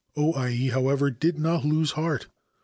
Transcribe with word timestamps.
O 0.15 0.33
Ai, 0.33 0.69
however, 0.73 1.11
did 1.11 1.37
not 1.37 1.63
lose 1.63 1.91
heart. 1.91 2.25